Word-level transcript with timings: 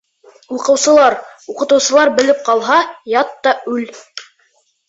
Уҡыусылар, 0.55 1.15
уҡытыусылар 1.53 2.13
белеп 2.21 2.41
ҡалһа, 2.49 2.81
ят 3.17 3.37
та 3.47 3.55
үл. 3.75 3.85